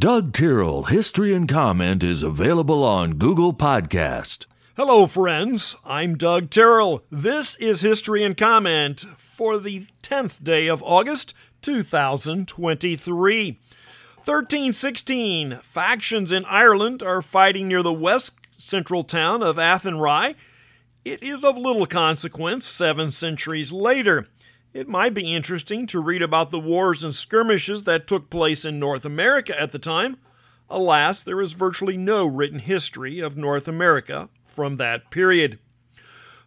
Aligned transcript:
Doug 0.00 0.32
Tyrrell 0.32 0.84
History 0.84 1.34
and 1.34 1.46
Comment 1.46 2.02
is 2.02 2.22
available 2.22 2.82
on 2.82 3.18
Google 3.18 3.52
Podcast. 3.52 4.46
Hello, 4.74 5.06
friends. 5.06 5.76
I'm 5.84 6.16
Doug 6.16 6.48
Tyrrell. 6.48 7.04
This 7.10 7.54
is 7.56 7.82
History 7.82 8.24
and 8.24 8.34
Comment 8.34 9.00
for 9.18 9.58
the 9.58 9.84
10th 10.02 10.42
day 10.42 10.68
of 10.68 10.82
August, 10.82 11.34
2023. 11.60 13.60
1316. 14.24 15.60
Factions 15.62 16.32
in 16.32 16.46
Ireland 16.46 17.02
are 17.02 17.20
fighting 17.20 17.68
near 17.68 17.82
the 17.82 17.92
west 17.92 18.32
central 18.56 19.04
town 19.04 19.42
of 19.42 19.58
Athenry. 19.58 20.34
It 21.04 21.22
is 21.22 21.44
of 21.44 21.58
little 21.58 21.84
consequence 21.84 22.64
seven 22.64 23.10
centuries 23.10 23.70
later. 23.70 24.28
It 24.72 24.88
might 24.88 25.14
be 25.14 25.34
interesting 25.34 25.86
to 25.86 26.00
read 26.00 26.22
about 26.22 26.50
the 26.50 26.60
wars 26.60 27.02
and 27.02 27.12
skirmishes 27.12 27.82
that 27.84 28.06
took 28.06 28.30
place 28.30 28.64
in 28.64 28.78
North 28.78 29.04
America 29.04 29.60
at 29.60 29.72
the 29.72 29.80
time. 29.80 30.18
Alas, 30.68 31.24
there 31.24 31.40
is 31.40 31.54
virtually 31.54 31.96
no 31.96 32.24
written 32.24 32.60
history 32.60 33.18
of 33.18 33.36
North 33.36 33.66
America 33.66 34.28
from 34.46 34.76
that 34.76 35.10
period. 35.10 35.58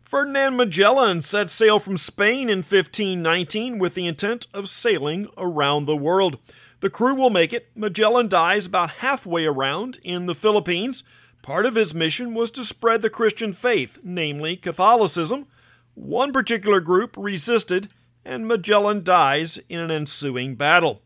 Ferdinand 0.04 0.56
Magellan 0.56 1.22
set 1.22 1.50
sail 1.50 1.80
from 1.80 1.98
Spain 1.98 2.50
in 2.50 2.60
1519 2.60 3.78
with 3.78 3.96
the 3.96 4.08
intent 4.08 4.48
of 4.54 4.70
sailing 4.70 5.28
around 5.38 5.84
the 5.84 5.96
world. 5.96 6.38
The 6.80 6.90
crew 6.90 7.16
will 7.16 7.30
make 7.30 7.52
it. 7.52 7.72
Magellan 7.76 8.30
dies 8.30 8.68
about 8.68 8.92
halfway 8.92 9.46
around 9.46 10.00
in 10.02 10.28
the 10.28 10.36
Philippines. 10.36 11.04
Part 11.42 11.66
of 11.66 11.76
his 11.76 11.94
mission 11.94 12.34
was 12.34 12.52
to 12.52 12.64
spread 12.64 13.02
the 13.02 13.10
Christian 13.10 13.52
faith, 13.52 14.00
namely 14.02 14.56
Catholicism. 14.56 15.48
One 15.94 16.32
particular 16.32 16.80
group 16.80 17.16
resisted 17.18 17.90
and 18.26 18.48
Magellan 18.48 19.04
dies 19.04 19.60
in 19.70 19.80
an 19.80 19.92
ensuing 19.92 20.56
battle. 20.56 21.02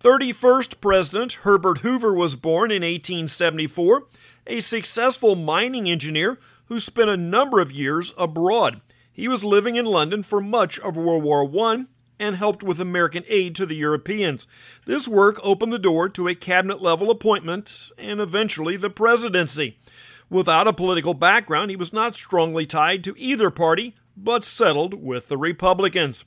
31st 0.00 0.80
President 0.80 1.32
Herbert 1.44 1.78
Hoover 1.78 2.12
was 2.12 2.34
born 2.34 2.70
in 2.70 2.82
1874, 2.82 4.06
a 4.48 4.60
successful 4.60 5.36
mining 5.36 5.88
engineer 5.88 6.38
who 6.66 6.80
spent 6.80 7.08
a 7.08 7.16
number 7.16 7.60
of 7.60 7.70
years 7.70 8.12
abroad. 8.18 8.80
He 9.12 9.28
was 9.28 9.44
living 9.44 9.76
in 9.76 9.84
London 9.84 10.22
for 10.22 10.40
much 10.40 10.78
of 10.80 10.96
World 10.96 11.22
War 11.22 11.48
I 11.68 11.86
and 12.18 12.36
helped 12.36 12.62
with 12.62 12.80
American 12.80 13.24
aid 13.28 13.54
to 13.56 13.66
the 13.66 13.74
Europeans. 13.74 14.46
This 14.86 15.06
work 15.06 15.38
opened 15.42 15.72
the 15.72 15.78
door 15.78 16.08
to 16.10 16.28
a 16.28 16.34
cabinet 16.34 16.80
level 16.80 17.10
appointment 17.10 17.92
and 17.98 18.20
eventually 18.20 18.76
the 18.76 18.90
presidency. 18.90 19.78
Without 20.30 20.66
a 20.66 20.72
political 20.72 21.14
background, 21.14 21.70
he 21.70 21.76
was 21.76 21.92
not 21.92 22.14
strongly 22.14 22.64
tied 22.64 23.04
to 23.04 23.14
either 23.18 23.50
party, 23.50 23.94
but 24.16 24.44
settled 24.44 24.94
with 25.02 25.28
the 25.28 25.38
Republicans. 25.38 26.24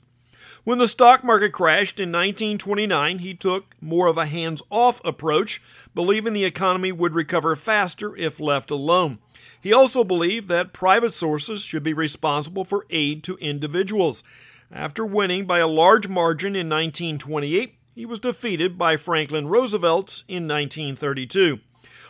When 0.64 0.78
the 0.78 0.88
stock 0.88 1.22
market 1.22 1.52
crashed 1.52 2.00
in 2.00 2.10
1929, 2.10 3.20
he 3.20 3.34
took 3.34 3.76
more 3.80 4.08
of 4.08 4.18
a 4.18 4.26
hands 4.26 4.62
off 4.68 5.00
approach, 5.04 5.62
believing 5.94 6.32
the 6.32 6.44
economy 6.44 6.90
would 6.90 7.14
recover 7.14 7.54
faster 7.54 8.16
if 8.16 8.40
left 8.40 8.70
alone. 8.70 9.18
He 9.60 9.72
also 9.72 10.02
believed 10.02 10.48
that 10.48 10.72
private 10.72 11.14
sources 11.14 11.62
should 11.62 11.82
be 11.82 11.92
responsible 11.92 12.64
for 12.64 12.86
aid 12.90 13.22
to 13.24 13.36
individuals. 13.36 14.24
After 14.72 15.06
winning 15.06 15.46
by 15.46 15.60
a 15.60 15.68
large 15.68 16.08
margin 16.08 16.56
in 16.56 16.68
1928, 16.68 17.74
he 17.94 18.04
was 18.04 18.18
defeated 18.18 18.76
by 18.76 18.96
Franklin 18.96 19.46
Roosevelt 19.46 20.24
in 20.26 20.48
1932. 20.48 21.60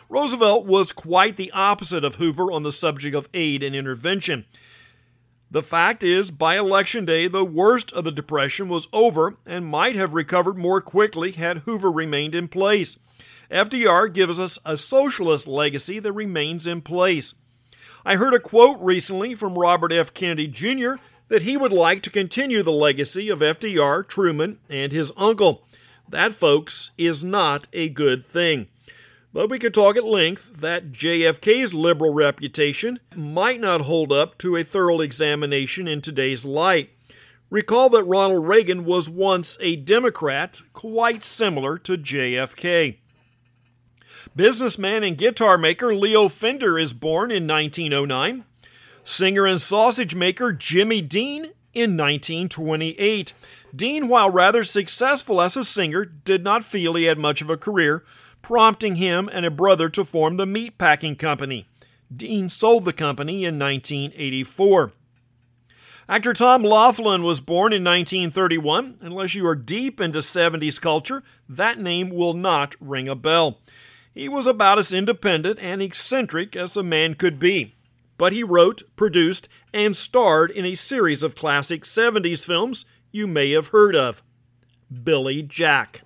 Roosevelt 0.09 0.65
was 0.65 0.91
quite 0.91 1.37
the 1.37 1.51
opposite 1.51 2.03
of 2.03 2.15
Hoover 2.15 2.51
on 2.51 2.63
the 2.63 2.71
subject 2.71 3.15
of 3.15 3.29
aid 3.33 3.61
and 3.61 3.75
intervention. 3.75 4.45
The 5.49 5.63
fact 5.63 6.03
is, 6.03 6.29
by 6.29 6.57
election 6.57 7.05
day, 7.05 7.27
the 7.27 7.45
worst 7.45 7.93
of 7.93 8.03
the 8.03 8.11
Depression 8.11 8.67
was 8.67 8.89
over 8.91 9.37
and 9.45 9.65
might 9.65 9.95
have 9.95 10.13
recovered 10.13 10.57
more 10.57 10.81
quickly 10.81 11.31
had 11.31 11.59
Hoover 11.59 11.89
remained 11.89 12.35
in 12.35 12.49
place. 12.49 12.97
FDR 13.49 14.13
gives 14.13 14.41
us 14.41 14.59
a 14.65 14.75
socialist 14.75 15.47
legacy 15.47 15.99
that 15.99 16.11
remains 16.11 16.67
in 16.67 16.81
place. 16.81 17.33
I 18.05 18.17
heard 18.17 18.33
a 18.33 18.39
quote 18.39 18.77
recently 18.81 19.35
from 19.35 19.57
Robert 19.57 19.93
F. 19.93 20.13
Kennedy 20.13 20.47
Jr. 20.47 20.95
that 21.29 21.43
he 21.43 21.55
would 21.55 21.71
like 21.71 22.03
to 22.03 22.09
continue 22.09 22.61
the 22.61 22.71
legacy 22.71 23.29
of 23.29 23.39
FDR, 23.39 24.05
Truman, 24.05 24.59
and 24.69 24.91
his 24.91 25.13
uncle. 25.15 25.63
That, 26.09 26.33
folks, 26.33 26.91
is 26.97 27.23
not 27.23 27.67
a 27.71 27.87
good 27.87 28.23
thing. 28.25 28.67
But 29.37 29.51
we 29.51 29.59
could 29.59 29.75
talk 29.75 29.95
at 29.95 30.03
length 30.03 30.61
that 30.61 30.91
JFK's 30.91 31.71
liberal 31.75 32.11
reputation 32.11 32.99
might 33.15 33.59
not 33.59 33.81
hold 33.81 34.11
up 34.11 34.35
to 34.39 34.55
a 34.55 34.63
thorough 34.63 34.99
examination 34.99 35.87
in 35.87 36.01
today's 36.01 36.43
light. 36.43 36.89
Recall 37.51 37.89
that 37.89 38.05
Ronald 38.05 38.47
Reagan 38.47 38.83
was 38.83 39.11
once 39.11 39.55
a 39.61 39.75
Democrat, 39.75 40.63
quite 40.73 41.23
similar 41.23 41.77
to 41.77 41.99
JFK. 41.99 42.97
Businessman 44.35 45.03
and 45.03 45.15
guitar 45.15 45.55
maker 45.55 45.93
Leo 45.93 46.29
Fender 46.29 46.79
is 46.79 46.93
born 46.93 47.29
in 47.29 47.45
1909. 47.45 48.43
Singer 49.03 49.45
and 49.45 49.61
sausage 49.61 50.15
maker 50.15 50.51
Jimmy 50.51 50.99
Dean 50.99 51.51
in 51.75 51.95
1928. 51.95 53.33
Dean, 53.75 54.07
while 54.07 54.31
rather 54.31 54.63
successful 54.63 55.39
as 55.39 55.55
a 55.55 55.63
singer, 55.63 56.05
did 56.05 56.43
not 56.43 56.63
feel 56.63 56.95
he 56.95 57.03
had 57.03 57.19
much 57.19 57.43
of 57.43 57.51
a 57.51 57.55
career 57.55 58.03
prompting 58.41 58.95
him 58.95 59.29
and 59.31 59.45
a 59.45 59.51
brother 59.51 59.89
to 59.89 60.05
form 60.05 60.37
the 60.37 60.45
Meatpacking 60.45 61.17
Company. 61.17 61.67
Dean 62.15 62.49
sold 62.49 62.85
the 62.85 62.93
company 62.93 63.43
in 63.43 63.59
1984. 63.59 64.93
Actor 66.09 66.33
Tom 66.35 66.63
Laughlin 66.63 67.23
was 67.23 67.41
born 67.41 67.73
in 67.73 67.83
1931. 67.83 68.97
Unless 69.01 69.35
you 69.35 69.45
are 69.45 69.55
deep 69.55 69.99
into 69.99 70.19
70s 70.19 70.79
culture, 70.79 71.21
that 71.49 71.79
name 71.79 72.09
will 72.09 72.33
not 72.33 72.75
ring 72.79 73.09
a 73.09 73.15
bell. 73.15 73.59
He 74.13 74.29
was 74.29 74.47
about 74.47 74.79
as 74.79 74.93
independent 74.93 75.59
and 75.59 75.81
eccentric 75.81 76.55
as 76.55 76.77
a 76.77 76.83
man 76.83 77.15
could 77.15 77.39
be. 77.39 77.75
But 78.17 78.31
he 78.31 78.41
wrote, 78.41 78.83
produced, 78.95 79.49
and 79.73 79.95
starred 79.97 80.49
in 80.49 80.65
a 80.65 80.75
series 80.75 81.23
of 81.23 81.35
classic 81.35 81.83
70s 81.83 82.43
films 82.45 82.85
you 83.11 83.27
may 83.27 83.51
have 83.51 83.67
heard 83.67 83.95
of 83.95 84.23
Billy 85.03 85.43
Jack. 85.43 86.01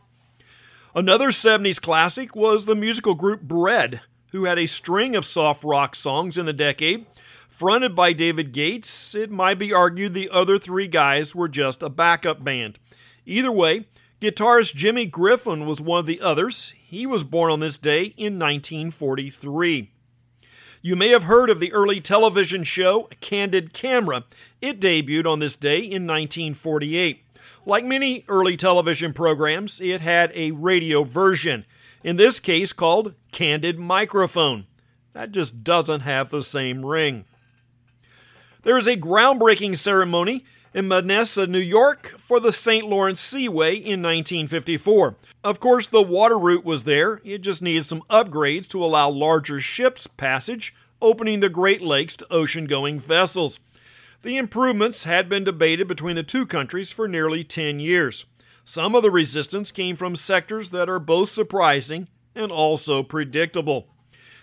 Another 0.93 1.29
70s 1.29 1.79
classic 1.79 2.35
was 2.35 2.65
the 2.65 2.75
musical 2.75 3.15
group 3.15 3.41
Bread, 3.43 4.01
who 4.31 4.43
had 4.43 4.59
a 4.59 4.65
string 4.65 5.15
of 5.15 5.25
soft 5.25 5.63
rock 5.63 5.95
songs 5.95 6.37
in 6.37 6.45
the 6.45 6.51
decade. 6.51 7.05
Fronted 7.49 7.95
by 7.95 8.11
David 8.11 8.51
Gates, 8.51 9.15
it 9.15 9.31
might 9.31 9.57
be 9.57 9.71
argued 9.71 10.13
the 10.13 10.29
other 10.29 10.57
three 10.57 10.89
guys 10.89 11.33
were 11.33 11.47
just 11.47 11.81
a 11.81 11.87
backup 11.87 12.43
band. 12.43 12.77
Either 13.25 13.53
way, 13.53 13.85
guitarist 14.19 14.75
Jimmy 14.75 15.05
Griffin 15.05 15.65
was 15.65 15.79
one 15.79 15.99
of 15.99 16.05
the 16.07 16.19
others. 16.19 16.73
He 16.85 17.05
was 17.05 17.23
born 17.23 17.51
on 17.53 17.61
this 17.61 17.77
day 17.77 18.13
in 18.17 18.37
1943. 18.37 19.91
You 20.81 20.95
may 20.97 21.09
have 21.09 21.23
heard 21.23 21.49
of 21.49 21.61
the 21.61 21.71
early 21.71 22.01
television 22.01 22.65
show 22.65 23.07
Candid 23.21 23.71
Camera. 23.71 24.25
It 24.61 24.81
debuted 24.81 25.25
on 25.25 25.39
this 25.39 25.55
day 25.55 25.77
in 25.77 26.05
1948. 26.05 27.23
Like 27.65 27.85
many 27.85 28.25
early 28.27 28.57
television 28.57 29.13
programs, 29.13 29.79
it 29.81 30.01
had 30.01 30.31
a 30.35 30.51
radio 30.51 31.03
version, 31.03 31.65
in 32.03 32.17
this 32.17 32.39
case 32.39 32.73
called 32.73 33.15
Candid 33.31 33.77
Microphone. 33.77 34.65
That 35.13 35.31
just 35.31 35.63
doesn't 35.63 36.01
have 36.01 36.29
the 36.29 36.41
same 36.41 36.85
ring. 36.85 37.25
There 38.63 38.77
is 38.77 38.87
a 38.87 38.95
groundbreaking 38.95 39.77
ceremony 39.77 40.45
in 40.73 40.87
Massena, 40.87 41.47
New 41.47 41.59
York 41.59 42.15
for 42.17 42.39
the 42.39 42.51
St. 42.51 42.85
Lawrence 42.85 43.19
Seaway 43.19 43.75
in 43.75 44.01
1954. 44.01 45.15
Of 45.43 45.59
course, 45.59 45.87
the 45.87 46.01
water 46.01 46.37
route 46.37 46.63
was 46.63 46.83
there, 46.83 47.19
it 47.23 47.39
just 47.39 47.61
needed 47.61 47.85
some 47.85 48.03
upgrades 48.09 48.67
to 48.69 48.83
allow 48.83 49.09
larger 49.09 49.59
ships 49.59 50.07
passage, 50.07 50.73
opening 51.01 51.39
the 51.39 51.49
Great 51.49 51.81
Lakes 51.81 52.15
to 52.17 52.31
ocean 52.31 52.65
going 52.65 52.99
vessels. 52.99 53.59
The 54.23 54.37
improvements 54.37 55.05
had 55.05 55.27
been 55.29 55.43
debated 55.43 55.87
between 55.87 56.15
the 56.15 56.23
two 56.23 56.45
countries 56.45 56.91
for 56.91 57.07
nearly 57.07 57.43
10 57.43 57.79
years. 57.79 58.25
Some 58.63 58.93
of 58.93 59.01
the 59.01 59.09
resistance 59.09 59.71
came 59.71 59.95
from 59.95 60.15
sectors 60.15 60.69
that 60.69 60.89
are 60.89 60.99
both 60.99 61.29
surprising 61.29 62.07
and 62.35 62.51
also 62.51 63.01
predictable. 63.01 63.87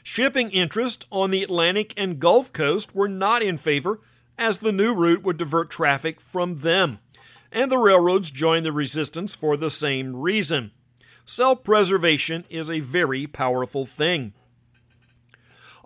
Shipping 0.03 0.51
interests 0.51 1.07
on 1.13 1.31
the 1.31 1.45
Atlantic 1.45 1.95
and 1.97 2.19
Gulf 2.19 2.53
Coast 2.53 2.95
were 2.95 3.09
not 3.09 3.43
in 3.43 3.57
favor, 3.57 4.01
as 4.37 4.59
the 4.59 4.73
new 4.73 4.95
route 4.95 5.23
would 5.23 5.37
divert 5.37 5.71
traffic 5.71 6.21
from 6.21 6.59
them. 6.59 6.99
And 7.53 7.71
the 7.71 7.79
railroads 7.79 8.31
joined 8.31 8.67
the 8.67 8.73
resistance 8.73 9.35
for 9.35 9.57
the 9.57 9.71
same 9.71 10.17
reason. 10.17 10.73
Self 11.25 11.63
preservation 11.63 12.45
is 12.51 12.71
a 12.71 12.81
very 12.81 13.27
powerful 13.27 13.87
thing. 13.87 14.33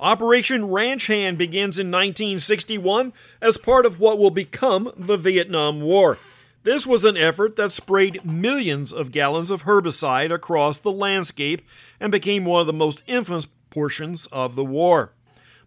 Operation 0.02 0.68
Ranch 0.68 1.06
Hand 1.06 1.38
begins 1.38 1.78
in 1.78 1.86
1961 1.86 3.12
as 3.40 3.56
part 3.56 3.86
of 3.86 4.00
what 4.00 4.18
will 4.18 4.32
become 4.32 4.92
the 4.96 5.16
Vietnam 5.16 5.80
War. 5.80 6.18
This 6.64 6.84
was 6.88 7.04
an 7.04 7.16
effort 7.16 7.54
that 7.54 7.70
sprayed 7.70 8.24
millions 8.24 8.92
of 8.92 9.12
gallons 9.12 9.48
of 9.48 9.62
herbicide 9.62 10.34
across 10.34 10.80
the 10.80 10.90
landscape 10.90 11.62
and 12.00 12.10
became 12.10 12.44
one 12.44 12.60
of 12.60 12.66
the 12.66 12.72
most 12.72 13.04
infamous 13.06 13.46
portions 13.70 14.26
of 14.32 14.56
the 14.56 14.64
war. 14.64 15.12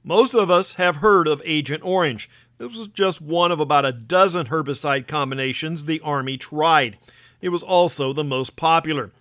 Most 0.04 0.34
of 0.34 0.52
us 0.52 0.74
have 0.74 0.98
heard 0.98 1.30
of 1.30 1.42
Agent 1.46 1.86
Orange. 1.86 2.30
This 2.58 2.74
was 2.74 2.88
just 2.88 3.22
one 3.22 3.54
of 3.54 3.62
about 3.62 3.86
a 3.86 3.94
dozen 3.94 4.48
herbicide 4.48 5.08
combinations 5.08 5.86
the 5.86 6.02
Army 6.02 6.36
tried. 6.36 6.98
It 7.40 7.50
was 7.50 7.64
also 7.64 8.12
the 8.12 8.24
most 8.26 8.58
popular. 8.58 9.12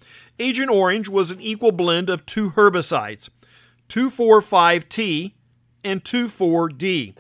Agent 0.41 0.71
Orange 0.71 1.09
was 1.09 1.31
an 1.31 1.41
equal 1.41 1.71
blend 1.71 2.11
of 2.11 2.27
two 2.27 2.51
herbicides, 2.51 3.29
2,4,5-T 3.89 5.35
and 5.83 6.03
2,4-D. 6.03 7.15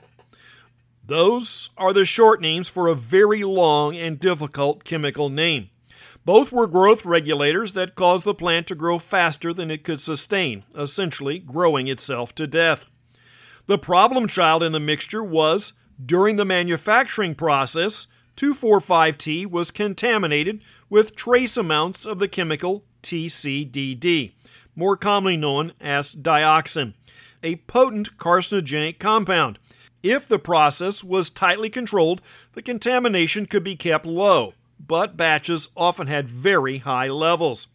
Those 1.06 1.70
are 1.76 1.92
the 1.92 2.04
short 2.04 2.40
names 2.40 2.68
for 2.68 2.88
a 2.88 2.94
very 2.94 3.44
long 3.44 3.94
and 3.96 4.18
difficult 4.18 4.84
chemical 4.84 5.28
name. 5.28 5.68
Both 6.24 6.50
were 6.50 6.66
growth 6.66 7.04
regulators 7.04 7.74
that 7.74 7.94
caused 7.94 8.24
the 8.24 8.34
plant 8.34 8.66
to 8.68 8.74
grow 8.74 8.98
faster 8.98 9.52
than 9.52 9.70
it 9.70 9.84
could 9.84 10.00
sustain, 10.00 10.64
essentially 10.74 11.38
growing 11.38 11.88
itself 11.88 12.34
to 12.36 12.46
death. 12.46 12.86
The 13.66 13.78
problem 13.78 14.26
child 14.28 14.62
in 14.62 14.72
the 14.72 14.80
mixture 14.80 15.22
was 15.22 15.74
during 16.04 16.36
the 16.36 16.44
manufacturing 16.44 17.34
process, 17.34 18.06
2,4,5-T 18.36 19.46
was 19.46 19.70
contaminated 19.70 20.62
with 20.88 21.14
trace 21.14 21.56
amounts 21.56 22.04
of 22.06 22.18
the 22.18 22.28
chemical 22.28 22.84
TCDD, 23.02 24.32
more 24.76 24.96
commonly 24.96 25.36
known 25.36 25.72
as 25.80 26.14
dioxin, 26.14 26.94
a 27.42 27.56
potent 27.56 28.16
carcinogenic 28.16 28.98
compound. 28.98 29.58
If 30.02 30.28
the 30.28 30.38
process 30.38 31.02
was 31.02 31.30
tightly 31.30 31.70
controlled, 31.70 32.20
the 32.52 32.62
contamination 32.62 33.46
could 33.46 33.64
be 33.64 33.76
kept 33.76 34.04
low, 34.04 34.54
but 34.78 35.16
batches 35.16 35.70
often 35.76 36.08
had 36.08 36.28
very 36.28 36.78
high 36.78 37.08
levels. 37.08 37.68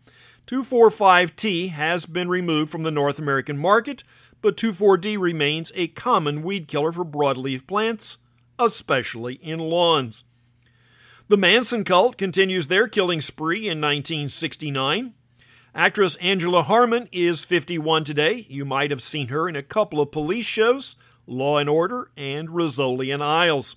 2,4,5-T 0.46 1.68
has 1.70 2.06
been 2.06 2.30
removed 2.30 2.72
from 2.72 2.84
the 2.84 2.92
North 2.92 3.20
American 3.20 3.58
market, 3.58 4.04
but 4.42 4.58
2,4-D 4.58 5.18
remains 5.18 5.72
a 5.76 5.88
common 5.90 6.44
weed 6.44 6.68
killer 6.68 6.92
for 6.92 7.06
broadleaf 7.06 7.68
plants, 7.68 8.18
especially 8.58 9.36
in 9.36 9.60
lawns. 9.60 10.24
The 11.28 11.38
Manson 11.38 11.84
cult 11.84 12.18
continues 12.18 12.68
their 12.68 12.88
killing 12.88 13.22
spree 13.22 13.68
in 13.68 13.80
1969. 13.80 15.14
Actress 15.76 16.16
Angela 16.16 16.64
Harmon 16.64 17.08
is 17.12 17.44
51 17.44 18.04
today. 18.04 18.46
You 18.50 18.66
might 18.66 18.90
have 18.90 19.02
seen 19.02 19.28
her 19.28 19.48
in 19.48 19.56
a 19.56 19.64
couple 19.64 20.02
of 20.02 20.12
police 20.12 20.48
shows, 20.48 20.96
Law 21.28 21.60
and 21.60 21.70
Order 21.70 22.10
and 22.18 22.50
Rizzoli 22.50 23.14
and 23.14 23.22
Isles. 23.22 23.76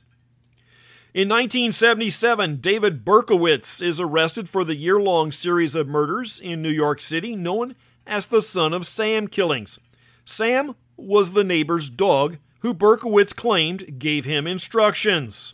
In 1.12 1.28
1977, 1.28 2.56
David 2.56 3.04
Berkowitz 3.04 3.82
is 3.82 4.00
arrested 4.00 4.48
for 4.48 4.64
the 4.64 4.74
year 4.74 4.98
long 4.98 5.30
series 5.30 5.74
of 5.74 5.86
murders 5.86 6.40
in 6.40 6.62
New 6.62 6.70
York 6.70 7.00
City 7.00 7.36
known 7.36 7.74
as 8.06 8.26
the 8.26 8.40
Son 8.40 8.72
of 8.72 8.86
Sam 8.86 9.28
killings. 9.28 9.78
Sam 10.24 10.74
was 10.96 11.32
the 11.32 11.44
neighbor's 11.44 11.90
dog 11.90 12.38
who 12.60 12.72
Berkowitz 12.72 13.36
claimed 13.36 13.98
gave 13.98 14.24
him 14.24 14.46
instructions. 14.46 15.52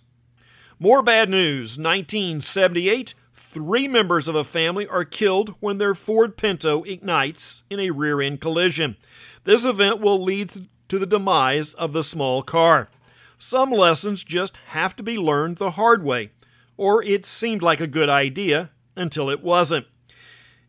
More 0.78 1.02
bad 1.02 1.28
news 1.28 1.76
1978, 1.76 3.14
three 3.58 3.88
members 3.88 4.28
of 4.28 4.36
a 4.36 4.44
family 4.44 4.86
are 4.86 5.04
killed 5.04 5.52
when 5.58 5.78
their 5.78 5.92
Ford 5.92 6.36
Pinto 6.36 6.84
ignites 6.84 7.64
in 7.68 7.80
a 7.80 7.90
rear 7.90 8.20
end 8.20 8.40
collision. 8.40 8.96
This 9.42 9.64
event 9.64 10.00
will 10.00 10.22
lead 10.22 10.68
to 10.88 10.96
the 10.96 11.06
demise 11.06 11.74
of 11.74 11.92
the 11.92 12.04
small 12.04 12.44
car. 12.44 12.88
Some 13.36 13.72
lessons 13.72 14.22
just 14.22 14.56
have 14.68 14.94
to 14.94 15.02
be 15.02 15.16
learned 15.16 15.56
the 15.56 15.72
hard 15.72 16.04
way, 16.04 16.30
or 16.76 17.02
it 17.02 17.26
seemed 17.26 17.60
like 17.60 17.80
a 17.80 17.88
good 17.88 18.08
idea 18.08 18.70
until 18.94 19.28
it 19.28 19.42
wasn't. 19.42 19.86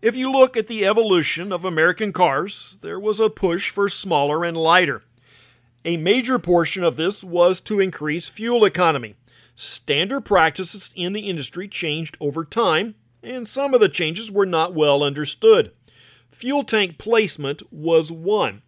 If 0.02 0.16
you 0.16 0.32
look 0.32 0.58
at 0.58 0.66
the 0.66 0.84
evolution 0.88 1.52
of 1.52 1.64
American 1.64 2.12
cars, 2.12 2.80
there 2.82 3.00
was 3.00 3.20
a 3.20 3.30
push 3.30 3.70
for 3.70 3.88
smaller 3.88 4.44
and 4.44 4.58
lighter. 4.58 5.04
A 5.86 5.98
major 5.98 6.40
portion 6.40 6.84
of 6.84 6.96
this 6.96 7.24
was 7.24 7.62
to 7.62 7.80
increase 7.80 8.30
fuel 8.30 8.66
economy. 8.66 9.16
Standard 9.62 10.22
practices 10.22 10.90
in 10.96 11.12
the 11.12 11.28
industry 11.28 11.68
changed 11.68 12.16
over 12.22 12.46
time, 12.46 12.96
and 13.22 13.46
some 13.46 13.74
of 13.74 13.82
the 13.82 13.90
changes 13.90 14.32
were 14.32 14.46
not 14.46 14.74
well 14.74 15.04
understood. 15.04 15.74
Fuel 16.32 16.64
tank 16.64 16.98
placement 16.98 17.62
was 17.70 18.10
one. 18.10 18.62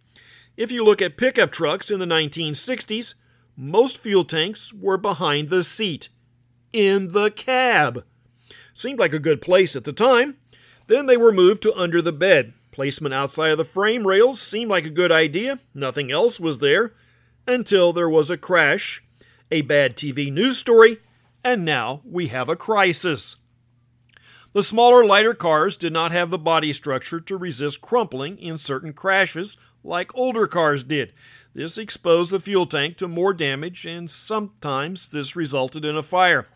If 0.57 0.69
you 0.69 0.83
look 0.83 1.01
at 1.01 1.15
pickup 1.15 1.53
trucks 1.53 1.91
in 1.91 2.01
the 2.01 2.05
1960s, 2.05 3.13
most 3.55 3.97
fuel 3.97 4.25
tanks 4.25 4.73
were 4.73 4.97
behind 4.97 5.47
the 5.47 5.63
seat, 5.63 6.09
in 6.73 7.13
the 7.13 7.31
cab. 7.31 8.03
Seemed 8.73 8.99
like 8.99 9.13
a 9.13 9.19
good 9.19 9.41
place 9.41 9.77
at 9.77 9.85
the 9.85 9.93
time. 9.93 10.35
Then 10.87 11.05
they 11.05 11.15
were 11.15 11.31
moved 11.31 11.63
to 11.63 11.73
under 11.73 12.01
the 12.01 12.11
bed. 12.11 12.51
Placement 12.71 13.13
outside 13.13 13.51
of 13.51 13.57
the 13.57 13.63
frame 13.63 14.05
rails 14.05 14.41
seemed 14.41 14.69
like 14.69 14.85
a 14.85 14.89
good 14.89 15.09
idea. 15.13 15.59
Nothing 15.73 16.11
else 16.11 16.37
was 16.37 16.59
there. 16.59 16.91
Until 17.47 17.93
there 17.93 18.09
was 18.09 18.29
a 18.29 18.35
crash 18.35 19.01
a 19.51 19.61
bad 19.61 19.97
TV 19.97 20.31
news 20.31 20.57
story, 20.57 20.97
and 21.43 21.65
now 21.65 22.01
we 22.05 22.29
have 22.29 22.47
a 22.47 22.55
crisis. 22.55 23.35
The 24.53 24.63
smaller, 24.63 25.03
lighter 25.03 25.33
cars 25.33 25.77
did 25.77 25.93
not 25.93 26.11
have 26.11 26.29
the 26.29 26.37
body 26.37 26.73
structure 26.73 27.19
to 27.21 27.37
resist 27.37 27.81
crumpling 27.81 28.37
in 28.37 28.57
certain 28.57 28.93
crashes 28.93 29.57
like 29.83 30.15
older 30.15 30.47
cars 30.47 30.83
did. 30.83 31.13
This 31.53 31.77
exposed 31.77 32.31
the 32.31 32.39
fuel 32.39 32.65
tank 32.65 32.97
to 32.97 33.07
more 33.07 33.33
damage, 33.33 33.85
and 33.85 34.09
sometimes 34.09 35.09
this 35.09 35.35
resulted 35.35 35.83
in 35.83 35.97
a 35.97 36.03
fire. 36.03 36.47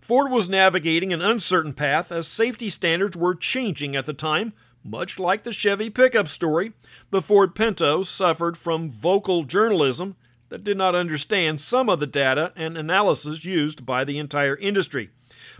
Ford 0.00 0.30
was 0.30 0.48
navigating 0.48 1.12
an 1.12 1.22
uncertain 1.22 1.72
path 1.72 2.12
as 2.12 2.28
safety 2.28 2.70
standards 2.70 3.16
were 3.16 3.34
changing 3.34 3.96
at 3.96 4.06
the 4.06 4.12
time. 4.12 4.52
Much 4.84 5.18
like 5.18 5.42
the 5.42 5.52
Chevy 5.52 5.90
pickup 5.90 6.28
story, 6.28 6.72
the 7.10 7.22
Ford 7.22 7.54
Pinto 7.54 8.02
suffered 8.02 8.56
from 8.56 8.90
vocal 8.90 9.42
journalism 9.42 10.16
that 10.48 10.64
did 10.64 10.76
not 10.76 10.94
understand 10.94 11.60
some 11.60 11.88
of 11.88 12.00
the 12.00 12.06
data 12.06 12.52
and 12.56 12.76
analysis 12.76 13.44
used 13.44 13.84
by 13.84 14.04
the 14.04 14.18
entire 14.18 14.56
industry. 14.56 15.10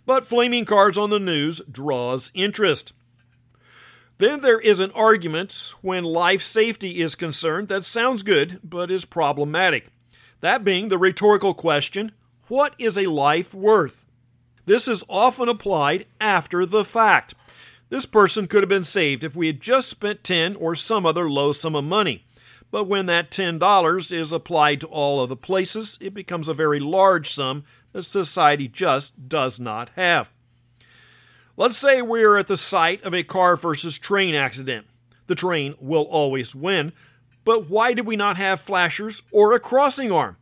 But 0.05 0.27
flaming 0.27 0.65
cars 0.65 0.97
on 0.97 1.11
the 1.11 1.19
news 1.19 1.61
draws 1.71 2.31
interest. 2.35 2.93
Then 4.19 4.41
there 4.41 4.61
is 4.61 4.81
an 4.81 4.93
argument 4.93 5.75
when 5.83 6.05
life 6.05 6.43
safety 6.43 7.00
is 7.00 7.15
concerned 7.15 7.69
that 7.69 7.85
sounds 7.85 8.23
good 8.23 8.61
but 8.65 8.91
is 8.91 9.05
problematic. 9.05 9.88
That 10.41 10.65
being 10.65 10.88
the 10.88 10.99
rhetorical 10.99 11.55
question 11.55 12.12
what 12.49 12.75
is 12.79 12.97
a 12.97 13.11
life 13.11 13.53
worth? 13.53 14.05
This 14.67 14.87
is 14.87 15.05
often 15.09 15.49
applied 15.49 16.06
after 16.21 16.65
the 16.65 16.85
fact. 16.85 17.35
This 17.88 18.06
person 18.06 18.47
could 18.47 18.62
have 18.62 18.69
been 18.69 18.85
saved 18.85 19.25
if 19.25 19.35
we 19.35 19.49
had 19.49 19.61
just 19.61 19.88
spent 19.88 20.25
10 20.25 20.56
or 20.56 20.75
some 20.75 21.05
other 21.05 21.29
low 21.29 21.53
sum 21.53 21.75
of 21.75 21.85
money. 21.85 22.25
But 22.71 22.85
when 22.85 23.07
that 23.07 23.31
$10 23.31 24.13
is 24.13 24.33
applied 24.33 24.81
to 24.81 24.87
all 24.89 25.21
of 25.21 25.29
the 25.29 25.37
places, 25.37 25.99
it 26.01 26.15
becomes 26.15 26.49
a 26.49 26.55
very 26.55 26.81
large 26.81 27.31
sum 27.33 27.65
that 27.93 28.03
society 28.03 28.69
just 28.69 29.29
does 29.29 29.59
not 29.61 29.91
have. 29.97 30.31
Let's 31.57 31.79
say 31.79 32.03
we're 32.03 32.37
at 32.37 32.49
the 32.49 32.57
site 32.57 33.03
of 33.03 33.15
a 33.15 33.23
car 33.23 33.57
versus 33.57 33.97
train 33.97 34.35
accident. 34.35 34.87
The 35.27 35.35
train 35.35 35.75
will 35.81 36.03
always 36.03 36.55
win, 36.55 36.93
but 37.45 37.71
why 37.71 37.95
did 37.95 38.07
we 38.07 38.17
not 38.17 38.37
have 38.37 38.61
flashers 38.61 39.23
or 39.31 39.52
a 39.52 39.61
crossing 39.61 40.12
arm? 40.12 40.37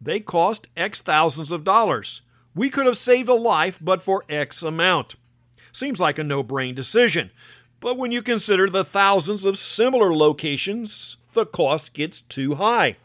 They 0.00 0.20
cost 0.20 0.68
X 0.76 1.00
thousands 1.00 1.50
of 1.50 1.64
dollars. 1.64 2.22
We 2.54 2.70
could 2.70 2.86
have 2.86 2.96
saved 2.96 3.28
a 3.28 3.34
life 3.34 3.78
but 3.80 4.02
for 4.02 4.24
X 4.28 4.62
amount. 4.62 5.16
Seems 5.72 6.00
like 6.00 6.18
a 6.18 6.24
no 6.24 6.42
brain 6.42 6.74
decision, 6.74 7.30
but 7.80 7.96
when 7.96 8.12
you 8.12 8.22
consider 8.22 8.68
the 8.68 8.84
thousands 8.84 9.44
of 9.44 9.58
similar 9.58 10.14
locations 10.14 11.16
the 11.32 11.46
cost 11.46 11.92
gets 11.92 12.22
too 12.22 12.56
high. 12.56 12.96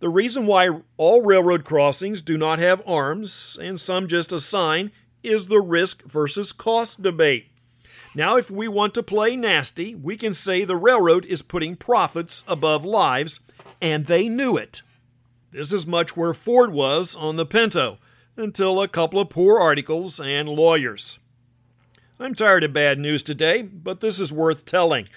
The 0.00 0.08
reason 0.08 0.46
why 0.46 0.68
all 0.96 1.22
railroad 1.22 1.64
crossings 1.64 2.22
do 2.22 2.36
not 2.36 2.58
have 2.58 2.82
arms 2.86 3.58
and 3.60 3.80
some 3.80 4.08
just 4.08 4.32
a 4.32 4.38
sign 4.38 4.92
is 5.22 5.46
the 5.46 5.60
risk 5.60 6.02
versus 6.04 6.52
cost 6.52 7.02
debate. 7.02 7.46
Now, 8.14 8.36
if 8.36 8.50
we 8.50 8.66
want 8.66 8.94
to 8.94 9.02
play 9.02 9.36
nasty, 9.36 9.94
we 9.94 10.16
can 10.16 10.34
say 10.34 10.64
the 10.64 10.76
railroad 10.76 11.24
is 11.26 11.42
putting 11.42 11.76
profits 11.76 12.42
above 12.48 12.84
lives, 12.84 13.40
and 13.80 14.06
they 14.06 14.28
knew 14.28 14.56
it. 14.56 14.82
This 15.52 15.72
is 15.72 15.86
much 15.86 16.16
where 16.16 16.34
Ford 16.34 16.72
was 16.72 17.14
on 17.14 17.36
the 17.36 17.46
Pinto, 17.46 17.98
until 18.36 18.82
a 18.82 18.88
couple 18.88 19.20
of 19.20 19.30
poor 19.30 19.60
articles 19.60 20.18
and 20.18 20.48
lawyers. 20.48 21.18
I'm 22.22 22.34
tired 22.34 22.64
of 22.64 22.74
bad 22.74 22.98
news 22.98 23.22
today, 23.22 23.62
but 23.62 24.00
this 24.00 24.20
is 24.20 24.30
worth 24.30 24.66
telling. 24.66 25.08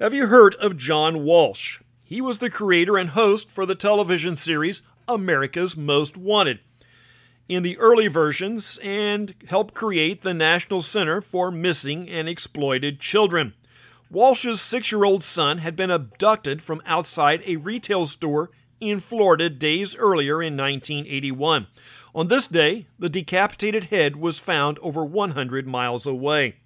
Have 0.00 0.14
you 0.14 0.28
heard 0.28 0.54
of 0.54 0.78
John 0.78 1.24
Walsh? 1.24 1.80
He 2.02 2.22
was 2.22 2.38
the 2.38 2.48
creator 2.48 2.96
and 2.96 3.10
host 3.10 3.50
for 3.50 3.66
the 3.66 3.74
television 3.74 4.38
series 4.38 4.80
America's 5.06 5.76
Most 5.76 6.16
Wanted 6.16 6.60
in 7.50 7.62
the 7.62 7.76
early 7.76 8.08
versions 8.08 8.78
and 8.82 9.34
helped 9.50 9.74
create 9.74 10.22
the 10.22 10.32
National 10.32 10.80
Center 10.80 11.20
for 11.20 11.50
Missing 11.50 12.08
and 12.08 12.30
Exploited 12.30 12.98
Children. 12.98 13.52
Walsh's 14.10 14.62
six 14.62 14.90
year 14.90 15.04
old 15.04 15.22
son 15.22 15.58
had 15.58 15.76
been 15.76 15.90
abducted 15.90 16.62
from 16.62 16.80
outside 16.86 17.42
a 17.44 17.56
retail 17.56 18.06
store 18.06 18.50
in 18.80 19.00
Florida 19.00 19.50
days 19.50 19.94
earlier 19.96 20.42
in 20.42 20.56
1981. 20.56 21.66
On 22.14 22.28
this 22.28 22.46
day, 22.46 22.86
the 22.98 23.08
decapitated 23.08 23.84
head 23.84 24.16
was 24.16 24.38
found 24.38 24.78
over 24.80 25.04
100 25.04 25.66
miles 25.66 26.06
away. 26.06 26.56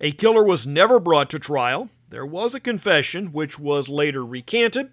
A 0.00 0.12
killer 0.12 0.44
was 0.44 0.66
never 0.66 0.98
brought 0.98 1.30
to 1.30 1.38
trial, 1.38 1.88
there 2.10 2.26
was 2.26 2.56
a 2.56 2.60
confession, 2.60 3.32
which 3.32 3.58
was 3.58 3.88
later 3.88 4.24
recanted. 4.26 4.90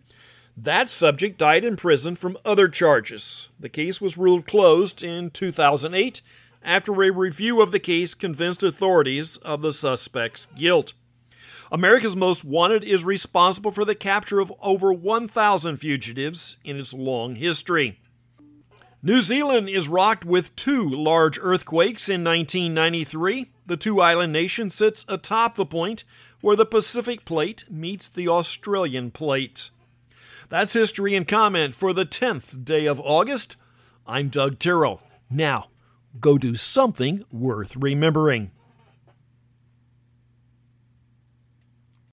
That 0.55 0.89
subject 0.89 1.37
died 1.37 1.65
in 1.65 1.75
prison 1.75 2.15
from 2.15 2.37
other 2.45 2.67
charges. 2.67 3.49
The 3.59 3.69
case 3.69 3.99
was 3.99 4.17
ruled 4.17 4.45
closed 4.45 5.03
in 5.03 5.31
2008 5.31 6.21
after 6.63 6.91
a 6.91 7.11
review 7.11 7.61
of 7.61 7.71
the 7.71 7.79
case 7.79 8.13
convinced 8.13 8.63
authorities 8.63 9.37
of 9.37 9.61
the 9.61 9.71
suspect's 9.71 10.47
guilt. 10.55 10.93
America's 11.71 12.15
Most 12.15 12.45
Wanted 12.45 12.83
is 12.83 13.03
responsible 13.03 13.71
for 13.71 13.83
the 13.83 13.95
capture 13.95 14.39
of 14.39 14.53
over 14.61 14.93
1,000 14.93 15.77
fugitives 15.77 16.57
in 16.63 16.77
its 16.77 16.93
long 16.93 17.35
history. 17.35 17.99
New 19.07 19.21
Zealand 19.21 19.69
is 19.69 19.87
rocked 19.87 20.25
with 20.25 20.53
two 20.57 20.89
large 20.89 21.39
earthquakes 21.41 22.09
in 22.09 22.25
1993. 22.25 23.49
The 23.65 23.77
two 23.77 24.01
island 24.01 24.33
nation 24.33 24.69
sits 24.69 25.05
atop 25.07 25.55
the 25.55 25.65
point 25.65 26.03
where 26.41 26.57
the 26.57 26.65
Pacific 26.65 27.23
Plate 27.23 27.63
meets 27.71 28.09
the 28.09 28.27
Australian 28.27 29.11
Plate. 29.11 29.69
That's 30.49 30.73
history 30.73 31.15
and 31.15 31.25
comment 31.25 31.73
for 31.73 31.93
the 31.93 32.05
10th 32.05 32.65
day 32.65 32.85
of 32.85 32.99
August. 32.99 33.55
I'm 34.05 34.27
Doug 34.27 34.59
Tyrrell. 34.59 35.01
Now, 35.29 35.69
go 36.19 36.37
do 36.37 36.55
something 36.55 37.23
worth 37.31 37.77
remembering. 37.77 38.51